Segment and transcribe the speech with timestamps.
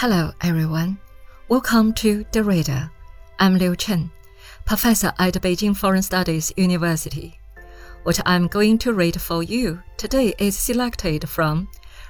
[0.00, 0.98] Hello, everyone.
[1.48, 2.90] Welcome to The Reader.
[3.38, 4.10] I'm Liu Chen,
[4.66, 7.40] professor at Beijing Foreign Studies University.
[8.02, 11.66] What I'm going to read for you today is selected from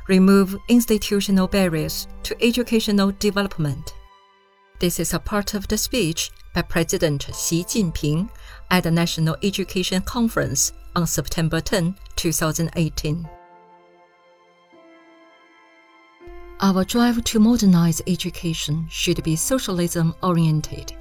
[0.09, 3.95] Remove Institutional Barriers to Educational Development.
[4.81, 8.29] This is a part of the speech by President Xi Jinping
[8.69, 13.29] at the National Education Conference on September 10, 2018.
[16.63, 20.95] Our drive to modernize education should be socialism oriented.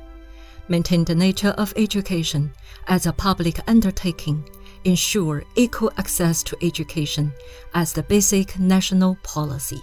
[0.68, 2.52] Maintain the nature of education
[2.88, 4.44] as a public undertaking,
[4.84, 7.32] ensure equal access to education
[7.74, 9.82] as the basic national policy,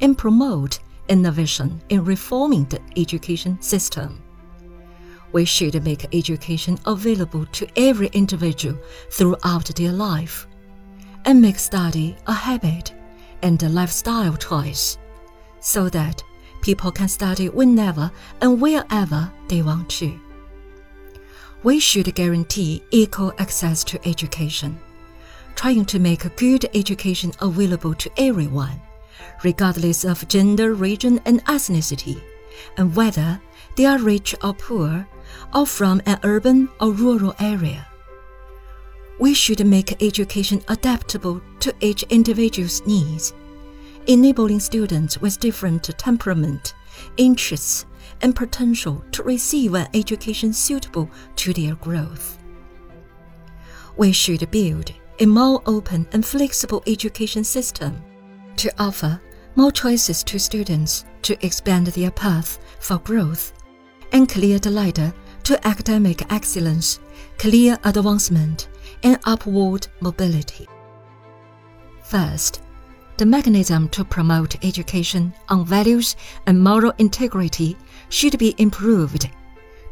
[0.00, 0.78] and promote
[1.08, 4.22] innovation in reforming the education system.
[5.32, 8.78] We should make education available to every individual
[9.10, 10.46] throughout their life,
[11.24, 12.92] and make study a habit
[13.42, 14.98] and lifestyle choice
[15.60, 16.22] so that
[16.62, 20.18] people can study whenever and wherever they want to.
[21.62, 24.78] We should guarantee equal access to education,
[25.54, 28.80] trying to make a good education available to everyone,
[29.44, 32.20] regardless of gender, region, and ethnicity,
[32.78, 33.40] and whether
[33.76, 35.06] they are rich or poor,
[35.54, 37.86] or from an urban or rural area.
[39.18, 43.34] We should make education adaptable to each individual's needs
[44.10, 46.74] enabling students with different temperament,
[47.16, 47.86] interests,
[48.22, 52.36] and potential to receive an education suitable to their growth.
[53.96, 58.02] We should build a more open and flexible education system
[58.56, 59.20] to offer
[59.54, 63.52] more choices to students to expand their path for growth
[64.10, 65.14] and clear the ladder
[65.44, 66.98] to academic excellence,
[67.38, 68.68] clear advancement,
[69.04, 70.66] and upward mobility.
[72.02, 72.62] First,
[73.20, 77.76] the mechanism to promote education on values and moral integrity
[78.08, 79.28] should be improved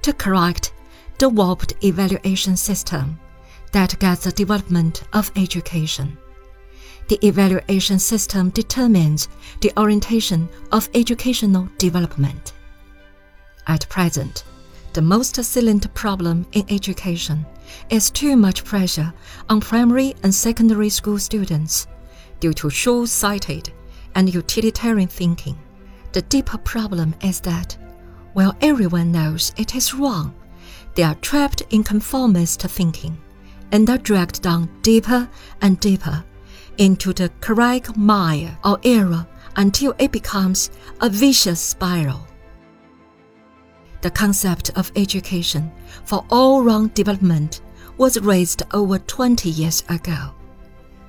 [0.00, 0.72] to correct
[1.18, 3.20] the warped evaluation system
[3.70, 6.16] that guides the development of education.
[7.08, 9.28] The evaluation system determines
[9.60, 12.54] the orientation of educational development.
[13.66, 14.44] At present,
[14.94, 17.44] the most salient problem in education
[17.90, 19.12] is too much pressure
[19.50, 21.86] on primary and secondary school students
[22.40, 23.72] due to short sighted
[24.14, 25.58] and utilitarian thinking.
[26.12, 27.76] The deeper problem is that,
[28.32, 30.34] while everyone knows it is wrong,
[30.94, 33.16] they are trapped in conformist thinking
[33.72, 35.28] and are dragged down deeper
[35.60, 36.24] and deeper
[36.78, 39.26] into the quagmire or error
[39.56, 40.70] until it becomes
[41.00, 42.26] a vicious spiral.
[44.00, 45.72] The concept of education
[46.04, 47.60] for all round development
[47.96, 50.32] was raised over 20 years ago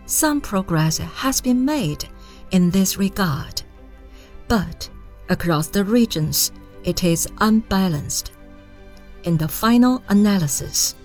[0.10, 2.04] some progress has been made
[2.50, 3.62] in this regard,
[4.48, 4.90] but
[5.30, 6.52] across the regions
[6.84, 8.32] it is unbalanced.
[9.24, 10.96] In the final analysis,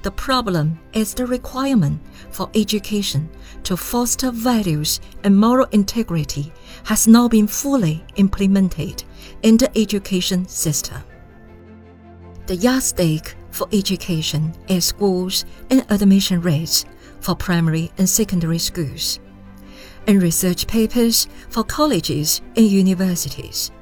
[0.00, 2.00] the problem is the requirement
[2.30, 3.28] for education
[3.64, 6.50] to foster values and moral integrity
[6.84, 9.04] has not been fully implemented
[9.42, 11.02] in the education system.
[12.46, 16.86] The yardstick for education is schools and admission rates
[17.26, 19.18] for primary and secondary schools,
[20.06, 23.72] and research papers for colleges and universities.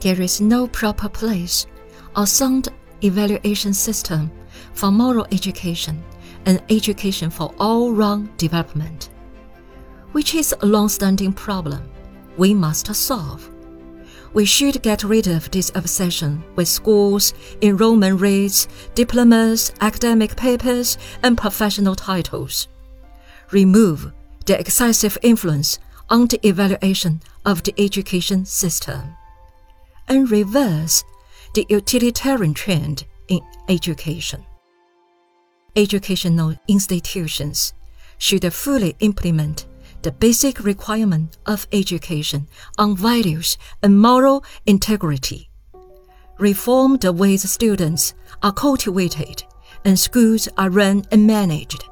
[0.00, 1.66] There is no proper place
[2.16, 2.70] or sound
[3.04, 4.30] evaluation system
[4.72, 6.02] for moral education
[6.46, 9.10] and education for all round development,
[10.12, 11.86] which is a long standing problem
[12.38, 13.50] we must solve.
[14.32, 17.32] We should get rid of this obsession with schools,
[17.62, 22.68] enrollment rates, diplomas, academic papers, and professional titles.
[23.50, 24.12] Remove
[24.44, 25.78] the excessive influence
[26.10, 29.16] on the evaluation of the education system.
[30.08, 31.02] And reverse
[31.54, 34.44] the utilitarian trend in education.
[35.74, 37.74] Educational institutions
[38.18, 39.66] should fully implement
[40.02, 42.48] the basic requirement of education
[42.78, 45.50] on values and moral integrity.
[46.38, 49.42] Reform the ways students are cultivated
[49.84, 51.84] and schools are run and managed.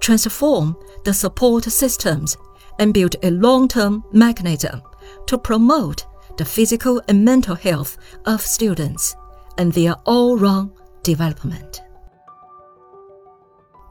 [0.00, 2.36] Transform the support systems
[2.78, 4.82] and build a long term mechanism
[5.26, 6.06] to promote
[6.36, 7.96] the physical and mental health
[8.26, 9.16] of students
[9.58, 10.72] and their all round
[11.02, 11.82] development.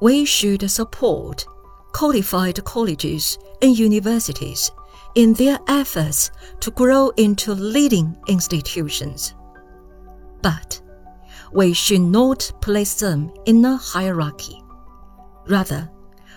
[0.01, 1.45] We should support
[1.93, 4.71] qualified colleges and universities
[5.15, 9.35] in their efforts to grow into leading institutions.
[10.41, 10.81] But
[11.53, 14.61] we should not place them in a hierarchy.
[15.47, 15.89] Rather,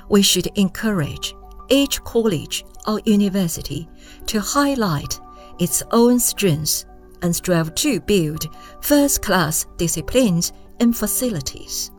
[0.09, 1.35] we should encourage
[1.69, 3.89] each college or university
[4.27, 5.19] to highlight
[5.59, 6.85] its own strengths
[7.23, 8.47] and strive to build
[8.83, 11.91] first class disciplines and facilities.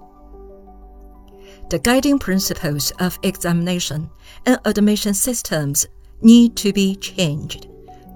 [1.69, 4.09] The guiding principles of examination
[4.45, 5.85] and admission systems
[6.21, 7.67] need to be changed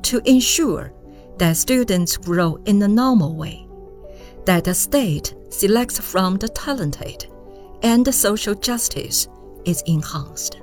[0.03, 0.93] to ensure
[1.37, 3.67] that students grow in a normal way,
[4.45, 7.27] that the state selects from the talented,
[7.83, 9.27] and social justice
[9.65, 10.61] is enhanced.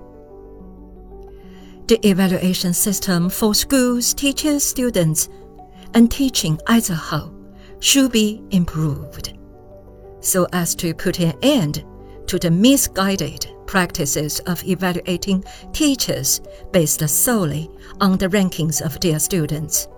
[1.88, 5.28] The evaluation system for schools, teaching students,
[5.94, 7.34] and teaching as a whole
[7.80, 9.38] should be improved
[10.20, 11.84] so as to put an end
[12.28, 15.42] to the misguided practices of evaluating
[15.72, 16.40] teachers
[16.72, 17.70] based solely
[18.00, 19.88] on the rankings of their students,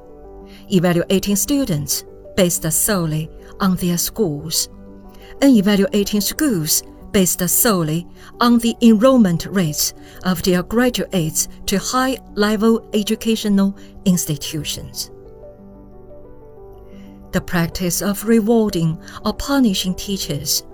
[0.73, 2.05] evaluating students
[2.37, 3.29] based solely
[3.61, 4.69] on their schools,
[5.43, 8.07] and evaluating schools based solely
[8.41, 9.95] on the enrollment rates
[10.25, 15.11] of their graduates to high level educational institutions.
[17.33, 20.65] The practice of rewarding or punishing teachers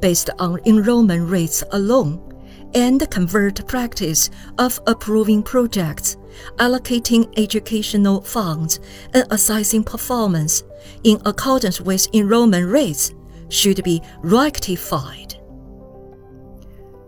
[0.00, 2.24] based on enrollment rates alone
[2.74, 6.16] and the convert practice of approving projects,
[6.56, 8.80] allocating educational funds,
[9.14, 10.62] and assessing performance
[11.04, 13.14] in accordance with enrollment rates
[13.48, 15.34] should be rectified.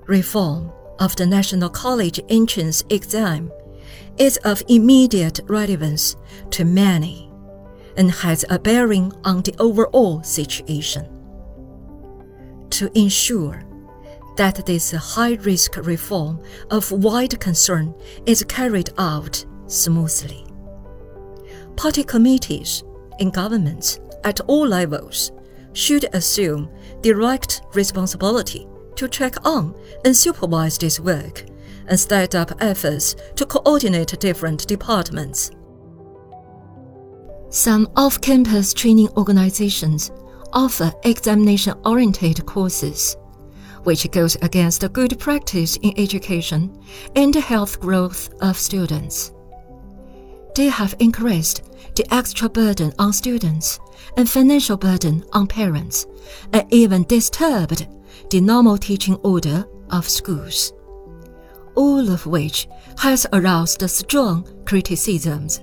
[0.07, 3.51] Reform of the National College entrance exam
[4.19, 6.17] is of immediate relevance
[6.51, 7.31] to many
[7.97, 11.20] and has a bearing on the overall situation.
[12.81, 13.63] To ensure
[14.39, 16.41] that this high risk reform
[16.71, 17.95] of wide concern
[18.25, 20.47] is carried out smoothly.
[21.77, 22.83] Party committees
[23.19, 25.31] in governments at all levels
[25.75, 26.71] should assume
[27.03, 28.67] direct responsibility
[28.97, 29.75] to check on
[30.07, 31.45] and supervise this work
[31.87, 35.51] and start up efforts to coordinate different departments.
[37.51, 40.11] Some off campus training organizations
[40.53, 43.17] offer examination oriented courses
[43.85, 46.79] which goes against the good practice in education
[47.17, 49.33] and the health growth of students.
[50.55, 51.63] They have increased
[51.95, 53.79] the extra burden on students
[54.17, 56.07] and financial burden on parents,
[56.53, 57.87] and even disturbed
[58.31, 60.73] the normal teaching order of schools.
[61.75, 62.69] All of which
[62.99, 65.61] has aroused strong criticisms.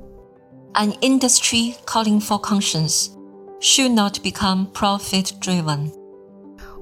[0.75, 3.16] An industry calling for conscience
[3.59, 5.91] should not become profit driven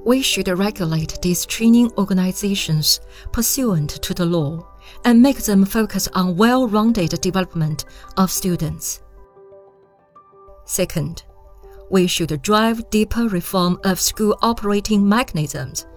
[0.06, 3.01] we should regulate these training organizations
[3.31, 4.66] pursuant to the law
[5.04, 7.86] and make them focus on well rounded development
[8.16, 9.01] of students.
[10.66, 11.24] Second,
[11.89, 15.88] we should drive deeper reform of school operating mechanisms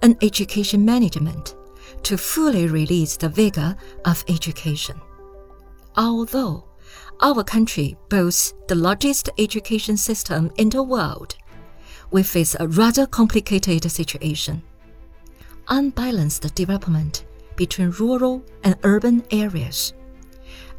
[0.00, 1.56] and education management
[2.04, 5.00] to fully release the vigor of education.
[5.96, 6.68] Although
[7.20, 11.36] our country boasts the largest education system in the world,
[12.10, 14.62] we face a rather complicated situation.
[15.68, 17.24] Unbalanced development
[17.56, 19.94] between rural and urban areas,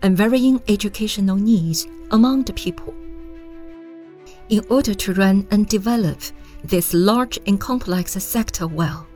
[0.02, 2.94] and varying educational needs among the people.
[4.50, 6.20] In order to run and develop
[6.64, 9.08] this large and complex sector well,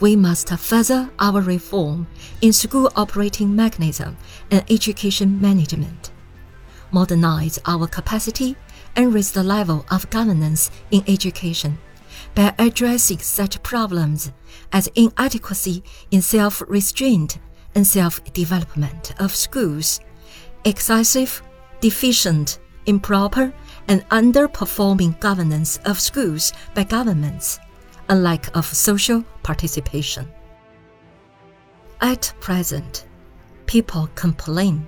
[0.00, 2.06] we must further our reform
[2.40, 4.16] in school operating mechanism
[4.50, 6.11] and education management,
[6.92, 8.56] modernize our capacity
[8.96, 11.78] and raise the level of governance in education
[12.34, 14.32] by addressing such problems
[14.72, 17.38] as inadequacy in self restraint
[17.74, 20.00] and self development of schools,
[20.64, 21.42] excessive,
[21.80, 23.52] deficient, improper,
[23.88, 27.58] and underperforming governance of schools by governments,
[28.08, 30.30] and lack of social participation.
[32.00, 33.06] At present,
[33.66, 34.86] people complain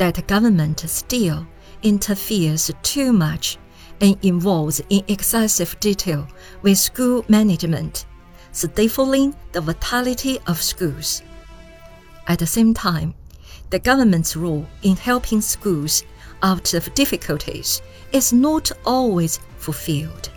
[0.00, 1.46] that government still
[1.82, 3.58] interferes too much
[4.00, 6.26] and involves in excessive detail
[6.62, 8.06] with school management,
[8.52, 11.22] stifling the vitality of schools.
[12.28, 13.12] At the same time,
[13.68, 16.02] the government's role in helping schools
[16.42, 20.30] out of difficulties is not always fulfilled.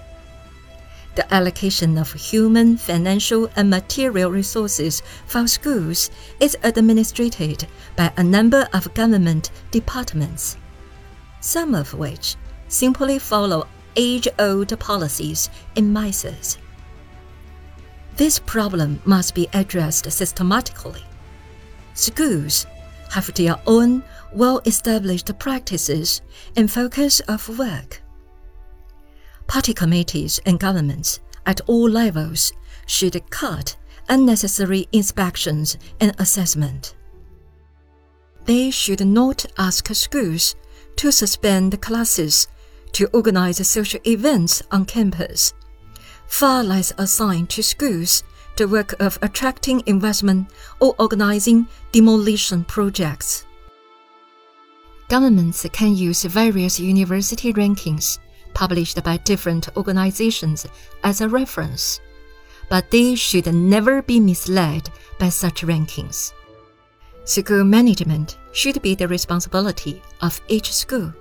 [1.16, 8.68] The allocation of human, financial, and material resources for schools is administered by a number
[8.74, 10.58] of government departments
[11.44, 12.38] some of which
[12.70, 13.68] simply follow
[13.98, 16.58] age old policies in masses.
[18.16, 21.04] This problem must be addressed systematically.
[21.96, 22.66] Schools
[23.12, 26.22] have their own well established practices
[26.56, 28.02] and focus of work.
[29.54, 32.54] Party committees and governments at all levels
[32.88, 33.78] should cut
[34.10, 36.96] unnecessary inspections and assessment.
[38.46, 40.56] They should not ask schools
[40.96, 42.48] to suspend classes,
[42.94, 45.54] to organize social events on campus,
[46.26, 48.24] far less assign to schools
[48.58, 50.48] the work of attracting investment
[50.80, 53.46] or organizing demolition projects.
[55.10, 58.18] Governments can use various university rankings
[58.54, 60.66] published by different organizations
[61.04, 62.00] as a reference,
[62.70, 66.34] but they should never be misled by such rankings.
[67.26, 71.14] School management should be the responsibility of each school,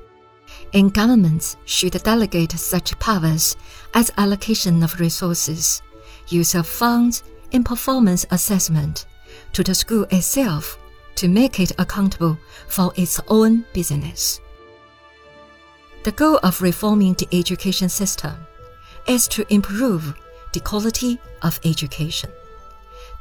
[0.75, 3.57] and governments should delegate such powers
[3.95, 5.83] as allocation of resources,
[6.29, 7.23] use of funds,
[7.53, 9.07] and performance assessment
[9.53, 10.79] to the school itself
[11.15, 14.41] to make it accountable for its own business.
[16.05, 18.35] The goal of reforming the education system
[19.07, 20.15] is to improve
[20.53, 22.31] the quality of education.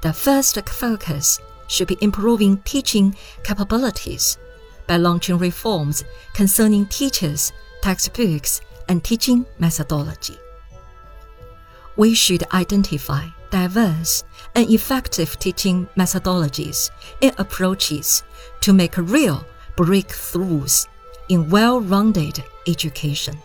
[0.01, 4.39] The first focus should be improving teaching capabilities
[4.87, 10.37] by launching reforms concerning teachers, textbooks, and teaching methodology.
[11.97, 14.23] We should identify diverse
[14.55, 16.89] and effective teaching methodologies
[17.21, 18.23] and approaches
[18.61, 19.45] to make real
[19.77, 20.87] breakthroughs
[21.31, 23.37] in well rounded education.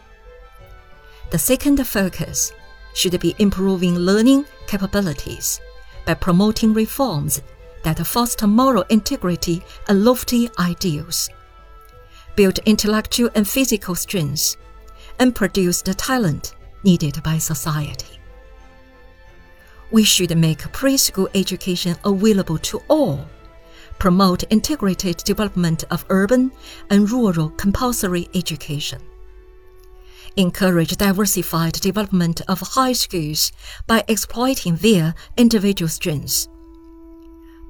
[1.30, 2.52] The second focus
[2.94, 5.60] should be improving learning capabilities
[6.04, 7.42] by promoting reforms
[7.82, 11.30] that foster moral integrity and lofty ideals,
[12.34, 14.56] build intellectual and physical strength,
[15.18, 18.16] and produce the talent needed by society
[19.90, 23.24] we should make preschool education available to all,
[23.98, 26.52] promote integrated development of urban
[26.90, 29.00] and rural compulsory education,
[30.36, 33.52] encourage diversified development of high schools
[33.86, 36.48] by exploiting their individual strengths,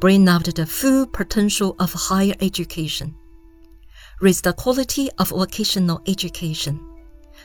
[0.01, 3.15] bring out the full potential of higher education,
[4.21, 6.81] raise the quality of vocational education,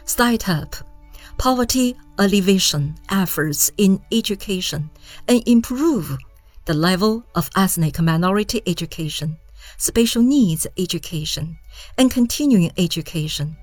[0.06, 0.76] start up
[1.38, 4.90] poverty alleviation efforts in education
[5.28, 6.18] and improve
[6.66, 9.38] the level of ethnic minority education,
[9.78, 11.58] special needs education,
[11.98, 13.58] and continuing education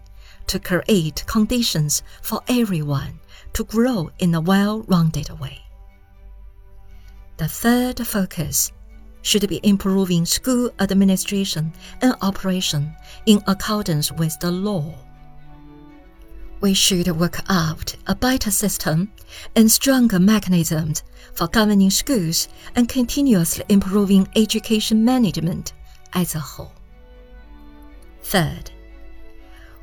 [0.47, 3.21] to create conditions for everyone
[3.53, 5.59] to grow in a well rounded way.
[7.37, 8.73] The third focus
[9.23, 12.95] should be improving school administration and operation
[13.27, 14.95] in accordance with the law
[16.61, 19.11] we should work out a better system
[19.55, 21.03] and stronger mechanisms
[21.35, 25.73] for governing schools and continuously improving education management
[26.15, 26.73] as a whole.
[28.23, 28.71] Third,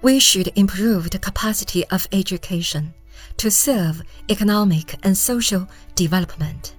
[0.01, 2.93] we should improve the capacity of education
[3.37, 6.75] to serve economic and social development.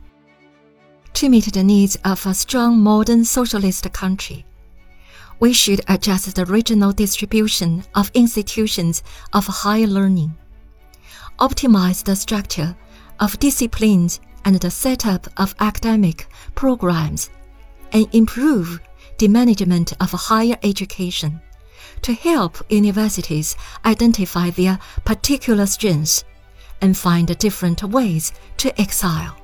[1.14, 4.44] To meet the needs of a strong modern socialist country,
[5.40, 9.02] we should adjust the regional distribution of institutions
[9.32, 10.36] of higher learning,
[11.38, 12.76] optimize the structure
[13.20, 17.30] of disciplines and the setup of academic programs,
[17.92, 18.80] and improve
[19.18, 21.40] the management of higher education
[22.02, 26.24] to help universities identify their particular strengths
[26.80, 29.36] and find different ways to excel.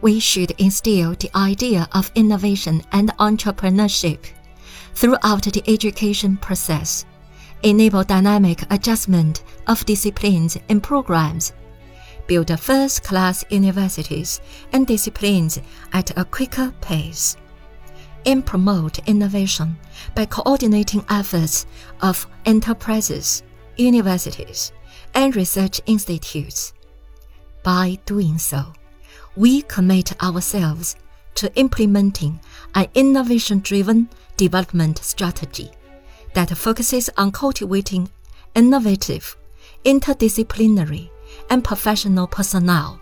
[0.00, 4.26] We should instill the idea of innovation and entrepreneurship
[4.94, 7.04] throughout the education process,
[7.62, 11.52] enable dynamic adjustment of disciplines and programs,
[12.26, 14.40] build first class universities
[14.72, 15.60] and disciplines
[15.92, 17.36] at a quicker pace,
[18.26, 19.76] and promote innovation
[20.14, 21.66] by coordinating efforts
[22.02, 23.42] of enterprises,
[23.76, 24.72] universities,
[25.14, 26.72] and research institutes.
[27.62, 28.72] By doing so,
[29.36, 30.96] we commit ourselves
[31.36, 32.40] to implementing
[32.74, 35.70] an innovation driven development strategy
[36.32, 38.08] that focuses on cultivating
[38.54, 39.36] innovative,
[39.84, 41.10] interdisciplinary,
[41.50, 43.00] and professional personnel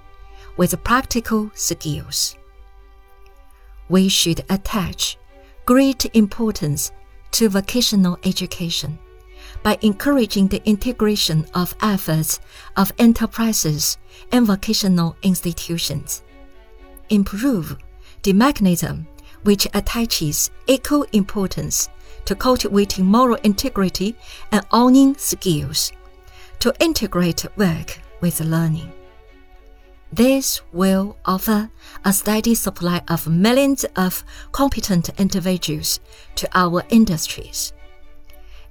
[0.57, 2.37] with practical skills.
[3.89, 5.17] We should attach
[5.65, 6.91] great importance
[7.33, 8.99] to vocational education
[9.63, 12.41] by encouraging the integration of efforts
[12.77, 13.99] of enterprises
[14.33, 16.23] and vocational institutions.
[17.11, 17.77] Improve
[18.23, 19.07] the mechanism
[19.47, 21.89] which attaches equal importance
[22.25, 24.17] to cultivating moral integrity
[24.51, 25.93] and owning skills,
[26.59, 28.93] to integrate work with learning.
[30.13, 31.71] This will offer
[32.05, 36.01] a steady supply of millions of competent individuals
[36.37, 37.73] to our industries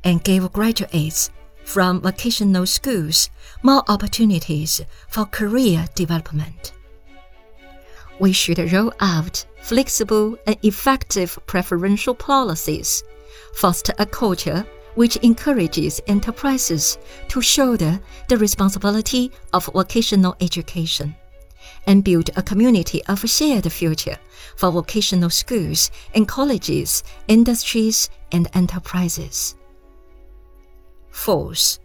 [0.04, 1.32] and give graduates
[1.64, 3.30] from vocational schools
[3.64, 6.74] more opportunities for career development
[8.20, 13.04] we should roll out flexible and effective preferential policies,
[13.54, 21.16] foster a culture which encourages enterprises to shoulder the responsibility of vocational education
[21.88, 24.18] and build a community of shared future
[24.56, 29.56] for vocational schools and colleges, industries, and enterprises.
[31.10, 31.80] Fourth,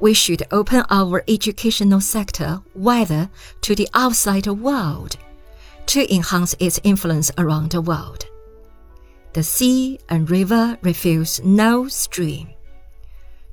[0.00, 5.16] we should open our educational sector wider to the outside world
[5.86, 8.26] to enhance its influence around the world.
[9.32, 12.50] The sea and river refuse no stream.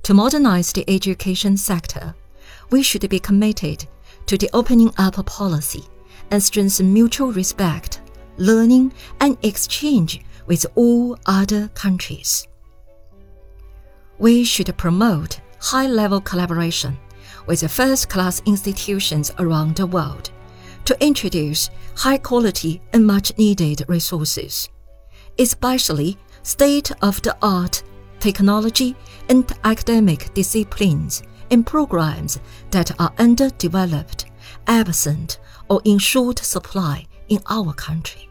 [0.03, 2.15] To modernize the education sector,
[2.69, 3.85] we should be committed
[4.25, 5.83] to the opening up policy
[6.31, 8.01] and strengthen mutual respect,
[8.37, 12.47] learning, and exchange with all other countries.
[14.17, 16.97] We should promote high level collaboration
[17.45, 20.31] with first class institutions around the world
[20.89, 24.69] to introduce high quality and much needed resources,
[25.37, 27.83] especially state of the art
[28.19, 28.95] technology
[29.29, 32.39] and academic disciplines and programs
[32.71, 34.25] that are underdeveloped,
[34.65, 35.37] absent,
[35.69, 38.27] or in short supply in our country.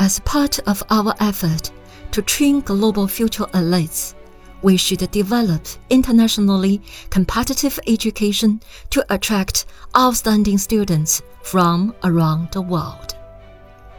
[0.00, 1.70] As part of our effort
[2.10, 4.15] to train global future elites,
[4.62, 8.60] we should develop internationally competitive education
[8.90, 13.14] to attract outstanding students from around the world.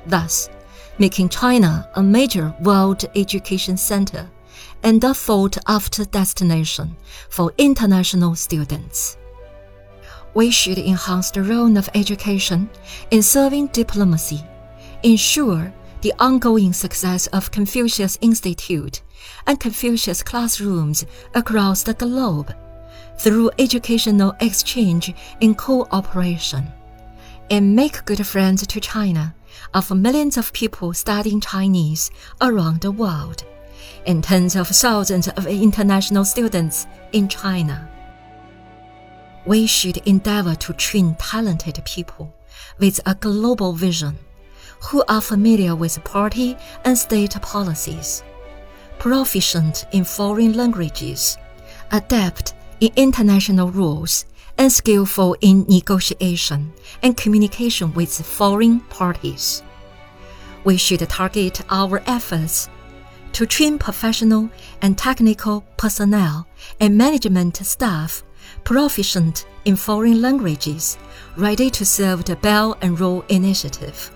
[0.06, 0.50] Thus,
[1.00, 4.30] making China a major world education center
[4.84, 6.96] and a sought after destination
[7.30, 9.18] for international students.
[10.34, 12.70] We should enhance the role of education
[13.12, 14.44] in serving diplomacy,
[15.04, 19.02] ensure the ongoing success of Confucius Institute
[19.46, 22.54] and Confucius classrooms across the globe
[23.18, 26.72] through educational exchange and cooperation,
[27.50, 29.34] and make good friends to China
[29.74, 33.44] of millions of people studying Chinese around the world,
[34.06, 37.90] and tens of thousands of international students in China.
[39.46, 42.34] We should endeavor to train talented people
[42.80, 44.18] with a global vision
[44.84, 48.24] who are familiar with party and state policies,
[49.00, 51.38] proficient in foreign languages,
[51.92, 54.26] adept in international rules,
[54.58, 59.62] and skillful in negotiation and communication with foreign parties.
[60.64, 62.70] We should target our efforts
[63.34, 64.50] to train professional
[64.82, 66.48] and technical personnel
[66.80, 68.24] and management staff
[68.64, 70.98] proficient in foreign languages,
[71.36, 74.12] ready to serve the Belt and Road Initiative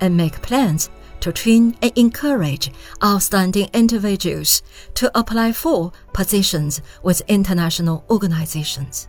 [0.00, 2.70] and make plans to train and encourage
[3.02, 4.62] outstanding individuals
[4.94, 9.08] to apply for positions with international organizations.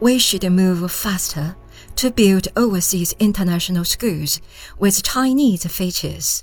[0.00, 1.56] We should move faster
[1.96, 4.40] to build overseas international schools
[4.78, 6.42] with Chinese features.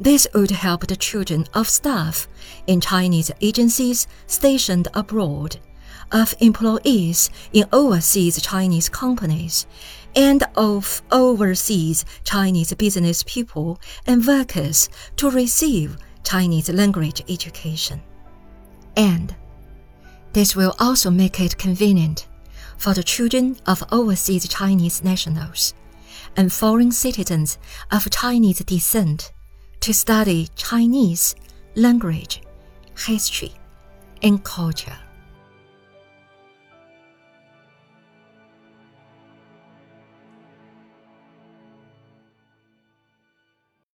[0.00, 2.28] This would help the children of staff
[2.68, 5.58] in Chinese agencies stationed abroad,
[6.12, 9.66] of employees in overseas Chinese companies,
[10.16, 18.00] and of overseas Chinese business people and workers to receive Chinese language education.
[18.96, 19.34] And
[20.32, 22.26] this will also make it convenient
[22.76, 25.74] for the children of overseas Chinese nationals
[26.36, 27.58] and foreign citizens
[27.90, 29.32] of Chinese descent
[29.80, 31.34] to study Chinese
[31.74, 32.42] language,
[32.96, 33.52] history,
[34.22, 34.96] and culture.